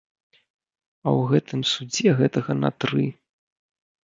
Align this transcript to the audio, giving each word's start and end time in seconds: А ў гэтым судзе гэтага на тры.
А 0.35 1.07
ў 1.17 1.21
гэтым 1.31 1.61
судзе 1.73 2.09
гэтага 2.23 2.51
на 2.63 2.73
тры. 2.85 3.05